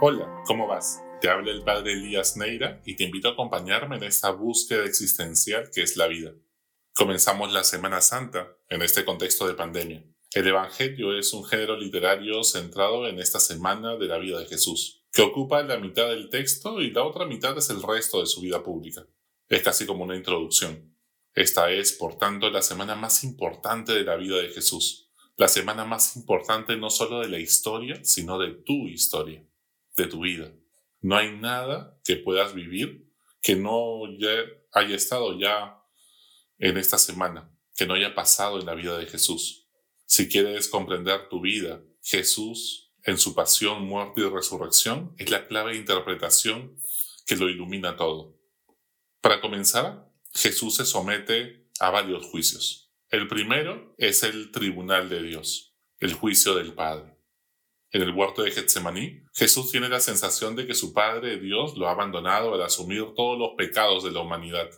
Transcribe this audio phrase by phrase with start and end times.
[0.00, 1.02] Hola, ¿cómo vas?
[1.20, 5.72] Te habla el padre Elías Neira y te invito a acompañarme en esta búsqueda existencial
[5.74, 6.34] que es la vida.
[6.94, 10.04] Comenzamos la Semana Santa en este contexto de pandemia.
[10.34, 15.02] El Evangelio es un género literario centrado en esta semana de la vida de Jesús,
[15.12, 18.40] que ocupa la mitad del texto y la otra mitad es el resto de su
[18.40, 19.04] vida pública.
[19.48, 20.94] Es casi como una introducción.
[21.34, 25.84] Esta es, por tanto, la semana más importante de la vida de Jesús, la semana
[25.84, 29.44] más importante no solo de la historia, sino de tu historia,
[29.98, 30.50] de tu vida.
[31.00, 33.06] No hay nada que puedas vivir
[33.42, 34.02] que no
[34.72, 35.82] haya estado ya
[36.58, 39.68] en esta semana, que no haya pasado en la vida de Jesús.
[40.06, 45.72] Si quieres comprender tu vida, Jesús, en su pasión, muerte y resurrección, es la clave
[45.72, 46.76] de interpretación
[47.26, 48.40] que lo ilumina todo.
[49.20, 52.92] Para comenzar, Jesús se somete a varios juicios.
[53.10, 57.17] El primero es el tribunal de Dios, el juicio del Padre.
[57.90, 61.88] En el huerto de Getsemaní, Jesús tiene la sensación de que su Padre Dios lo
[61.88, 64.68] ha abandonado al asumir todos los pecados de la humanidad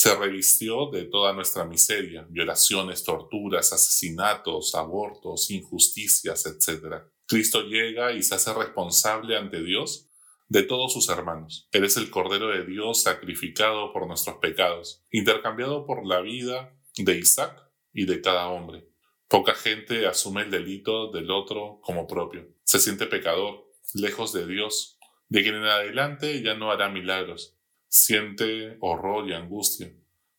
[0.00, 7.02] se revistió de toda nuestra miseria, violaciones, torturas, asesinatos, abortos, injusticias, etc.
[7.26, 10.08] Cristo llega y se hace responsable ante Dios
[10.48, 11.68] de todos sus hermanos.
[11.72, 17.18] Él es el Cordero de Dios sacrificado por nuestros pecados, intercambiado por la vida de
[17.18, 18.89] Isaac y de cada hombre.
[19.30, 22.48] Poca gente asume el delito del otro como propio.
[22.64, 23.64] Se siente pecador,
[23.94, 29.92] lejos de Dios, de quien en adelante ya no hará milagros, Siente horror y angustia.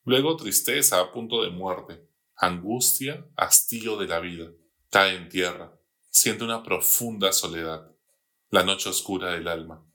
[0.03, 2.05] Luego tristeza a punto de muerte.
[2.35, 4.51] Angustia, hastío de la vida.
[4.89, 5.73] Cae en tierra.
[6.09, 7.91] Siente una profunda soledad.
[8.49, 9.85] La noche oscura del alma.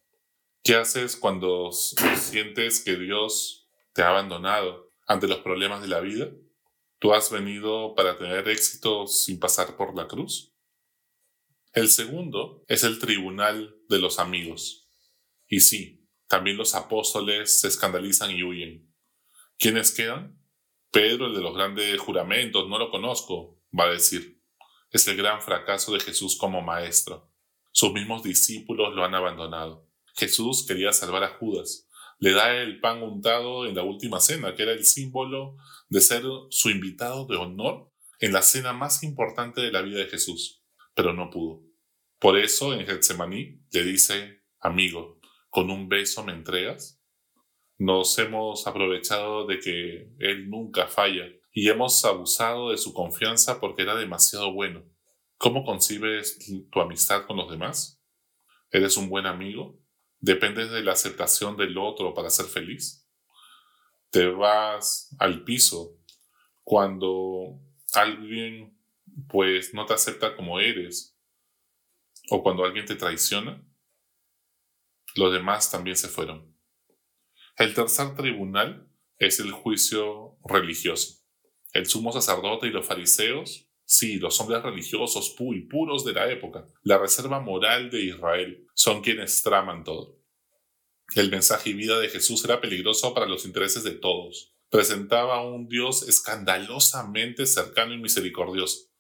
[0.63, 6.31] ¿Qué haces cuando sientes que Dios te ha abandonado ante los problemas de la vida?
[6.99, 10.55] ¿Tú has venido para tener éxito sin pasar por la cruz?
[11.73, 14.89] El segundo es el tribunal de los amigos.
[15.47, 18.91] Y sí, también los apóstoles se escandalizan y huyen.
[19.59, 20.43] ¿Quiénes quedan?
[20.91, 24.43] Pedro, el de los grandes juramentos, no lo conozco, va a decir.
[24.91, 27.31] Es el gran fracaso de Jesús como maestro.
[27.73, 29.87] Sus mismos discípulos lo han abandonado.
[30.15, 31.87] Jesús quería salvar a Judas.
[32.19, 35.57] Le da el pan untado en la última cena, que era el símbolo
[35.89, 40.07] de ser su invitado de honor en la cena más importante de la vida de
[40.07, 41.63] Jesús, pero no pudo.
[42.19, 47.03] Por eso en Getsemaní le dice, amigo, con un beso me entregas?
[47.79, 53.83] Nos hemos aprovechado de que Él nunca falla y hemos abusado de su confianza porque
[53.83, 54.85] era demasiado bueno.
[55.37, 56.39] ¿Cómo concibes
[56.71, 58.03] tu amistad con los demás?
[58.71, 59.79] ¿Eres un buen amigo?
[60.21, 63.09] ¿Dependes de la aceptación del otro para ser feliz?
[64.11, 65.99] ¿Te vas al piso
[66.65, 67.61] cuando
[67.93, 68.79] alguien
[69.29, 71.19] pues no te acepta como eres?
[72.31, 73.63] ¿O cuando alguien te traiciona?
[75.15, 76.57] Los demás también se fueron.
[77.57, 81.25] El tercer tribunal es el juicio religioso.
[81.73, 86.69] El sumo sacerdote y los fariseos, sí, los hombres religiosos y puros de la época,
[86.83, 90.21] la reserva moral de Israel, son quienes traman todo.
[91.15, 94.53] El mensaje y vida de Jesús era peligroso para los intereses de todos.
[94.69, 98.91] Presentaba a un Dios escandalosamente cercano y misericordioso.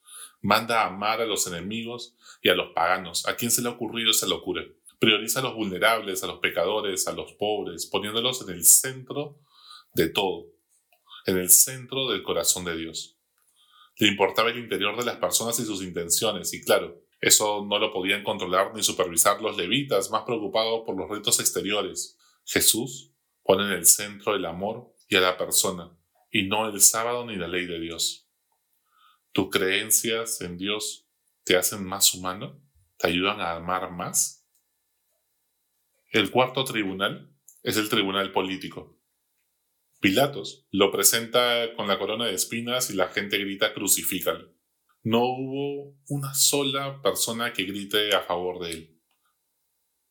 [0.40, 3.26] Manda amar a los enemigos y a los paganos.
[3.26, 4.64] ¿A quién se le ha ocurrido esa locura?
[5.00, 9.40] Prioriza a los vulnerables, a los pecadores, a los pobres, poniéndolos en el centro
[9.92, 10.46] de todo,
[11.26, 13.15] en el centro del corazón de Dios.
[13.98, 17.92] Le importaba el interior de las personas y sus intenciones, y claro, eso no lo
[17.92, 22.18] podían controlar ni supervisar los levitas, más preocupados por los ritos exteriores.
[22.44, 23.12] Jesús
[23.42, 25.96] pone en el centro el amor y a la persona,
[26.30, 28.28] y no el sábado ni la ley de Dios.
[29.32, 31.08] ¿Tus creencias en Dios
[31.44, 32.60] te hacen más humano?
[32.98, 34.46] ¿Te ayudan a amar más?
[36.10, 37.30] El cuarto tribunal
[37.62, 38.95] es el tribunal político.
[40.00, 44.52] Pilatos lo presenta con la corona de espinas y la gente grita crucifícalo.
[45.02, 49.00] No hubo una sola persona que grite a favor de él.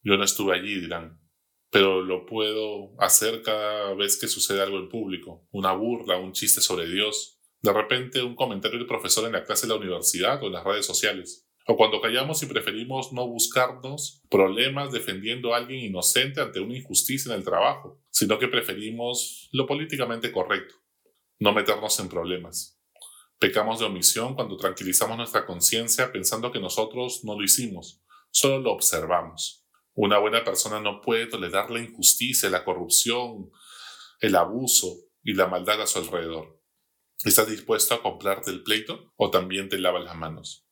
[0.01, 1.19] Yo no estuve allí, dirán,
[1.69, 6.61] pero lo puedo hacer cada vez que sucede algo en público, una burla, un chiste
[6.61, 10.47] sobre Dios, de repente un comentario del profesor en la clase de la universidad o
[10.47, 15.79] en las redes sociales o cuando callamos y preferimos no buscarnos problemas defendiendo a alguien
[15.79, 20.75] inocente ante una injusticia en el trabajo, sino que preferimos lo políticamente correcto,
[21.39, 22.79] no meternos en problemas.
[23.39, 28.71] Pecamos de omisión cuando tranquilizamos nuestra conciencia pensando que nosotros no lo hicimos, solo lo
[28.71, 29.65] observamos.
[29.95, 33.49] Una buena persona no puede tolerar la injusticia, la corrupción,
[34.19, 36.61] el abuso y la maldad a su alrededor.
[37.23, 40.64] ¿Estás dispuesto a comprarte el pleito o también te lavas las manos?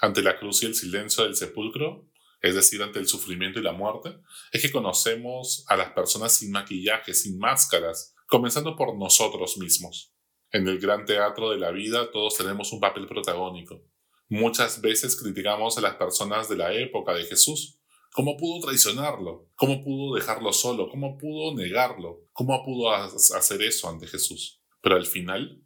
[0.00, 2.08] Ante la cruz y el silencio del sepulcro,
[2.40, 4.18] es decir, ante el sufrimiento y la muerte,
[4.50, 10.12] es que conocemos a las personas sin maquillaje, sin máscaras, comenzando por nosotros mismos.
[10.50, 13.82] En el gran teatro de la vida todos tenemos un papel protagónico.
[14.28, 17.78] Muchas veces criticamos a las personas de la época de Jesús.
[18.12, 19.48] ¿Cómo pudo traicionarlo?
[19.54, 20.88] ¿Cómo pudo dejarlo solo?
[20.90, 22.26] ¿Cómo pudo negarlo?
[22.32, 24.60] ¿Cómo pudo hacer eso ante Jesús?
[24.82, 25.62] Pero al final,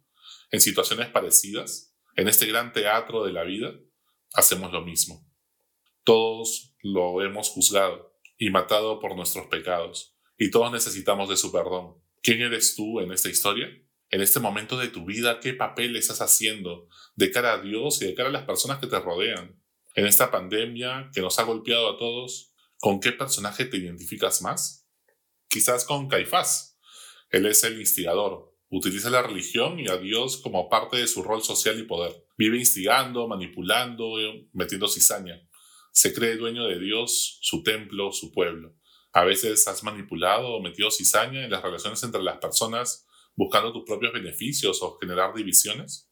[0.51, 3.73] en situaciones parecidas, en este gran teatro de la vida,
[4.33, 5.25] hacemos lo mismo.
[6.03, 11.95] Todos lo hemos juzgado y matado por nuestros pecados, y todos necesitamos de su perdón.
[12.21, 13.67] ¿Quién eres tú en esta historia?
[14.09, 18.05] En este momento de tu vida, ¿qué papel estás haciendo de cara a Dios y
[18.05, 19.61] de cara a las personas que te rodean?
[19.95, 24.87] En esta pandemia que nos ha golpeado a todos, ¿con qué personaje te identificas más?
[25.47, 26.77] Quizás con Caifás.
[27.31, 28.55] Él es el instigador.
[28.69, 32.26] Utiliza la religión y a Dios como parte de su rol social y poder.
[32.37, 34.13] Vive instigando, manipulando,
[34.53, 35.41] metiendo cizaña
[35.97, 38.75] se cree dueño de Dios, su templo, su pueblo.
[39.13, 43.83] A veces has manipulado o metido cizaña en las relaciones entre las personas buscando tus
[43.83, 46.07] propios beneficios o generar divisiones.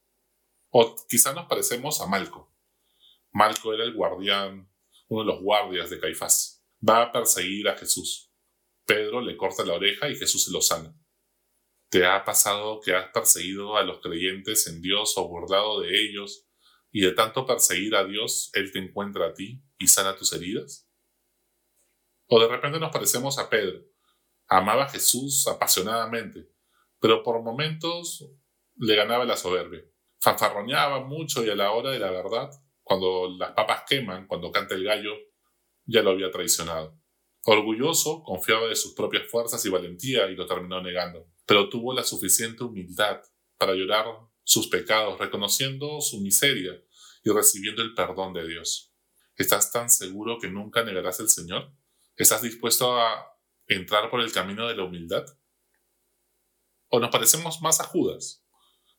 [0.72, 2.52] O quizá nos parecemos a Malco.
[3.32, 4.68] Malco era el guardián,
[5.08, 6.66] uno de los guardias de Caifás.
[6.82, 8.32] Va a perseguir a Jesús.
[8.88, 10.96] Pedro le corta la oreja y Jesús se lo sana.
[11.96, 16.46] ¿Te ha pasado que has perseguido a los creyentes en Dios o burlado de ellos
[16.92, 20.90] y de tanto perseguir a Dios, Él te encuentra a ti y sana tus heridas?
[22.28, 23.80] O de repente nos parecemos a Pedro.
[24.50, 26.50] Amaba a Jesús apasionadamente,
[27.00, 28.30] pero por momentos
[28.76, 29.86] le ganaba la soberbia.
[30.20, 32.50] Fanfarroñaba mucho y a la hora de la verdad,
[32.84, 35.14] cuando las papas queman, cuando canta el gallo,
[35.86, 37.00] ya lo había traicionado.
[37.46, 42.04] Orgulloso, confiaba de sus propias fuerzas y valentía y lo terminó negando, pero tuvo la
[42.04, 43.22] suficiente humildad
[43.58, 44.06] para llorar
[44.44, 46.82] sus pecados, reconociendo su miseria
[47.24, 48.94] y recibiendo el perdón de Dios.
[49.36, 51.74] ¿Estás tan seguro que nunca negarás al Señor?
[52.16, 53.38] ¿Estás dispuesto a
[53.68, 55.26] entrar por el camino de la humildad?
[56.90, 58.46] ¿O nos parecemos más a Judas?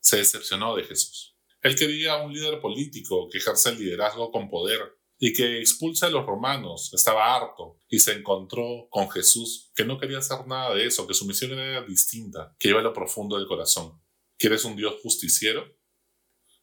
[0.01, 1.37] Se decepcionó de Jesús.
[1.63, 6.11] Él quería un líder político que ejerza el liderazgo con poder y que expulse a
[6.11, 6.93] los romanos.
[6.93, 11.15] Estaba harto y se encontró con Jesús que no quería hacer nada de eso, que
[11.15, 14.01] su misión era distinta, que iba a lo profundo del corazón.
[14.39, 15.77] ¿Quieres un Dios justiciero?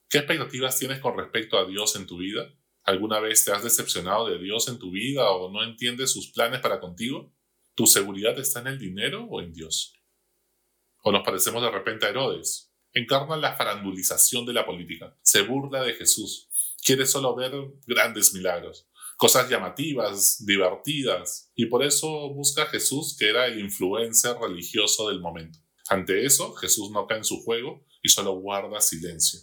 [0.09, 2.53] ¿Qué expectativas tienes con respecto a Dios en tu vida?
[2.83, 6.59] ¿Alguna vez te has decepcionado de Dios en tu vida o no entiendes sus planes
[6.59, 7.33] para contigo?
[7.75, 9.95] ¿Tu seguridad está en el dinero o en Dios?
[11.01, 12.71] ¿O nos parecemos de repente a Herodes?
[12.93, 15.17] Encarna la farandulización de la política.
[15.23, 16.49] Se burla de Jesús.
[16.83, 17.53] Quiere solo ver
[17.87, 24.35] grandes milagros, cosas llamativas, divertidas, y por eso busca a Jesús, que era el influencer
[24.37, 25.59] religioso del momento.
[25.87, 29.39] Ante eso, Jesús no cae en su juego y solo guarda silencio.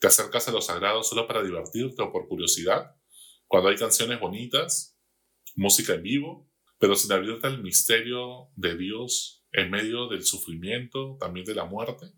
[0.00, 2.94] ¿Te acercas a lo sagrado solo para divertirte o por curiosidad?
[3.48, 4.96] Cuando hay canciones bonitas,
[5.56, 6.48] música en vivo,
[6.78, 12.12] pero sin abrirte al misterio de Dios en medio del sufrimiento, también de la muerte.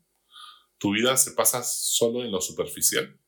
[0.78, 3.18] ¿Tu vida se pasa solo en lo superficial?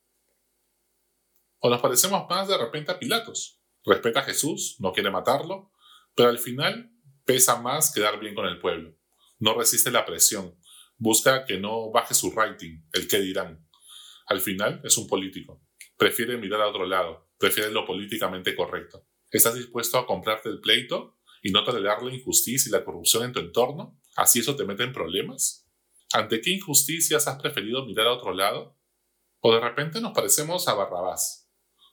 [1.64, 3.60] ¿O nos parecemos más de repente a Pilatos?
[3.84, 5.70] Respeta a Jesús, no quiere matarlo,
[6.16, 6.90] pero al final
[7.24, 8.98] pesa más quedar bien con el pueblo.
[9.38, 10.58] No resiste la presión,
[10.98, 13.64] busca que no baje su rating, el que dirán.
[14.26, 15.62] Al final es un político.
[15.96, 19.06] Prefiere mirar a otro lado, prefiere lo políticamente correcto.
[19.30, 23.32] ¿Estás dispuesto a comprarte el pleito y no tolerar la injusticia y la corrupción en
[23.32, 24.00] tu entorno?
[24.16, 25.70] ¿Así eso te mete en problemas?
[26.12, 28.76] ¿Ante qué injusticias has preferido mirar a otro lado?
[29.38, 31.41] ¿O de repente nos parecemos a Barrabás?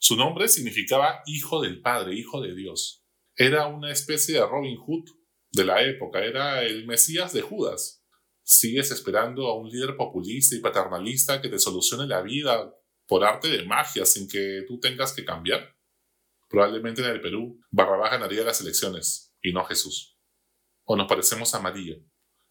[0.01, 3.03] Su nombre significaba hijo del Padre, hijo de Dios.
[3.35, 5.09] Era una especie de Robin Hood
[5.51, 8.05] de la época, era el Mesías de Judas.
[8.41, 12.73] ¿Sigues esperando a un líder populista y paternalista que te solucione la vida
[13.07, 15.75] por arte de magia sin que tú tengas que cambiar?
[16.47, 20.17] Probablemente en el Perú, Barrabás ganaría las elecciones y no Jesús.
[20.85, 21.97] O nos parecemos a María.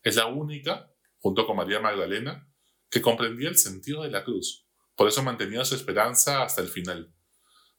[0.03, 2.47] Es la única, junto con María Magdalena,
[2.91, 4.69] que comprendía el sentido de la cruz.
[4.95, 7.15] Por eso mantenía su esperanza hasta el final.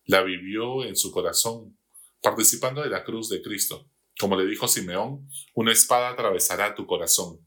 [0.10, 1.78] La vivió en su corazón,
[2.22, 3.92] participando de la cruz de Cristo.
[4.20, 7.46] Como le dijo Simeón, una espada atravesará tu corazón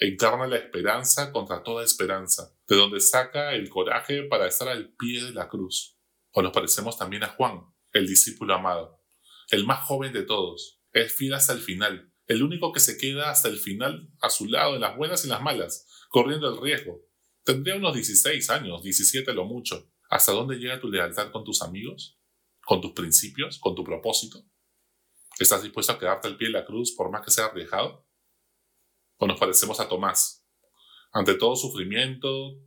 [0.00, 5.22] encarna la esperanza contra toda esperanza, de donde saca el coraje para estar al pie
[5.22, 5.98] de la cruz.
[6.32, 7.60] O nos parecemos también a Juan,
[7.92, 9.04] el discípulo amado,
[9.50, 13.30] el más joven de todos, es fiel hasta el final, el único que se queda
[13.30, 17.02] hasta el final a su lado en las buenas y las malas, corriendo el riesgo.
[17.44, 19.92] Tendría unos 16 años, 17 lo mucho.
[20.10, 22.18] ¿Hasta dónde llega tu lealtad con tus amigos?
[22.62, 23.58] ¿Con tus principios?
[23.58, 24.44] ¿Con tu propósito?
[25.38, 28.10] ¿Estás dispuesto a quedarte al pie de la cruz por más que sea arriesgado?
[29.20, 30.46] o nos parecemos a Tomás.
[31.12, 32.58] Ante todo sufrimiento,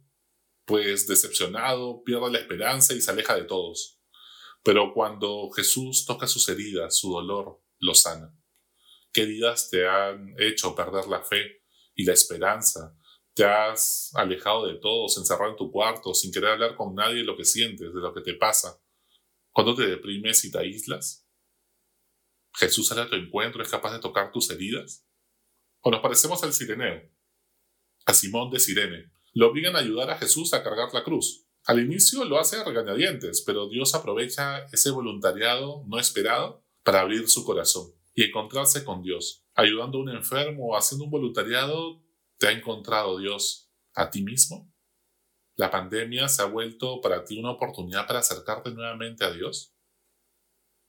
[0.66, 4.00] pues decepcionado, pierde la esperanza y se aleja de todos.
[4.64, 8.38] Pero cuando Jesús toca sus heridas, su dolor, lo sana.
[9.12, 11.64] ¿Qué heridas te han hecho perder la fe
[11.96, 12.96] y la esperanza?
[13.34, 17.24] ¿Te has alejado de todos, encerrado en tu cuarto, sin querer hablar con nadie de
[17.24, 18.80] lo que sientes, de lo que te pasa?
[19.52, 21.28] ¿Cuándo te deprimes y te aíslas?
[22.54, 25.08] ¿Jesús sale a tu encuentro, es capaz de tocar tus heridas?
[25.82, 27.10] ¿O nos parecemos al sireneo?
[28.06, 29.12] A Simón de Sirene.
[29.34, 31.48] Lo obligan a ayudar a Jesús a cargar la cruz.
[31.66, 37.28] Al inicio lo hace a regañadientes, pero Dios aprovecha ese voluntariado no esperado para abrir
[37.30, 39.44] su corazón y encontrarse con Dios.
[39.56, 42.04] Ayudando a un enfermo o haciendo un voluntariado,
[42.44, 44.70] ¿te ha encontrado Dios a ti mismo?
[45.56, 49.74] ¿La pandemia se ha vuelto para ti una oportunidad para acercarte nuevamente a Dios?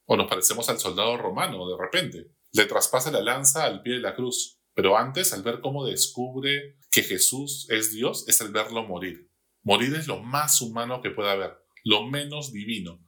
[0.04, 2.32] ¿O nos parecemos al soldado romano de repente?
[2.50, 6.76] Le traspasa la lanza al pie de la cruz, pero antes, al ver cómo descubre
[6.90, 9.30] que Jesús es Dios, es el verlo morir.
[9.62, 12.98] Morir es lo más humano que pueda haber, lo menos divino.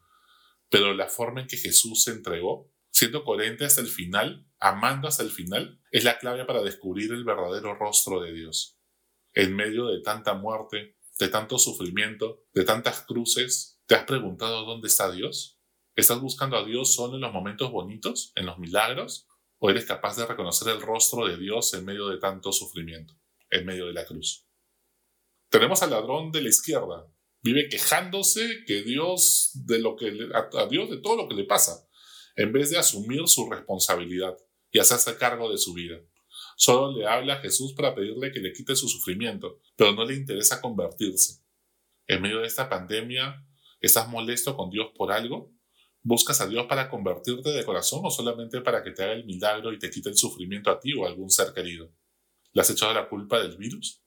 [0.69, 5.23] Pero la forma en que Jesús se entregó, siendo coherente hasta el final, amando hasta
[5.23, 8.79] el final, es la clave para descubrir el verdadero rostro de Dios.
[9.35, 14.88] En medio de tanta muerte, de tanto sufrimiento, de tantas cruces, ¿te has preguntado dónde
[14.88, 15.61] está Dios?
[15.95, 19.29] ¿Estás buscando a Dios solo en los momentos bonitos, en los milagros?
[19.59, 23.12] ¿O eres capaz de reconocer el rostro de Dios en medio de tanto sufrimiento,
[23.50, 24.49] en medio de la cruz?
[25.50, 27.07] Tenemos al ladrón de la izquierda.
[27.43, 31.86] Vive quejándose que Dios de lo que a Dios de todo lo que le pasa,
[32.37, 34.37] en vez de asumir su responsabilidad
[34.71, 35.99] y hacerse cargo de su vida.
[36.57, 40.14] Solo le habla a Jesús para pedirle que le quite su sufrimiento, pero no le
[40.14, 41.43] interesa convertirse.
[42.07, 43.45] En medio de esta pandemia,
[43.81, 45.52] ¿estás molesto con Dios por algo?
[46.02, 49.73] ¿Buscas a Dios para convertirte de corazón o solamente para que te haga el milagro
[49.73, 51.93] y te quite el sufrimiento a ti o a algún ser querido?
[52.52, 54.02] ¿Le has echado la culpa del virus?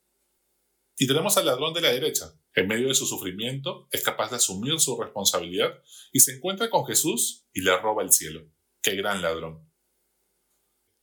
[0.98, 2.34] Y tenemos al ladrón de la derecha.
[2.56, 6.86] En medio de su sufrimiento, es capaz de asumir su responsabilidad y se encuentra con
[6.86, 8.48] Jesús y le roba el cielo.
[8.82, 9.70] ¡Qué gran ladrón!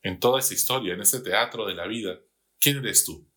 [0.07, 2.21] en toda esta historia, en este teatro de la vida,
[2.61, 3.29] ¿quién eres tú?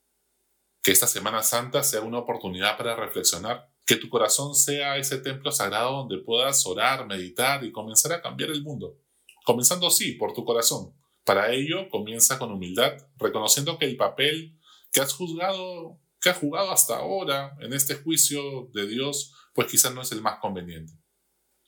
[0.84, 5.51] Que esta Semana Santa sea una oportunidad para reflexionar, que tu corazón sea ese templo
[5.51, 9.00] sagrado donde puedas orar, meditar y comenzar a cambiar el mundo.
[9.44, 10.94] Comenzando sí, por tu corazón.
[11.24, 14.56] Para ello, comienza con humildad, reconociendo que el papel
[14.92, 19.93] que has juzgado, que has jugado hasta ahora en este juicio de Dios, pues quizás
[19.93, 20.93] no es el más conveniente.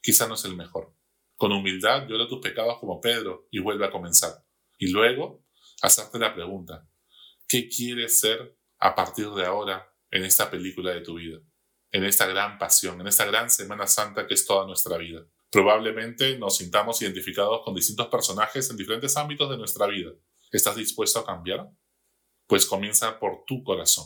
[0.01, 0.95] Quizás no es el mejor.
[1.35, 4.45] Con humildad llora tus pecados como Pedro y vuelve a comenzar.
[4.77, 5.45] Y luego,
[5.81, 6.87] hacerte la pregunta,
[7.47, 11.39] ¿qué quieres ser a partir de ahora en esta película de tu vida?
[11.91, 15.25] En esta gran pasión, en esta gran Semana Santa que es toda nuestra vida.
[15.49, 20.11] Probablemente nos sintamos identificados con distintos personajes en diferentes ámbitos de nuestra vida.
[20.51, 21.69] ¿Estás dispuesto a cambiar?
[22.47, 24.05] Pues comienza por tu corazón.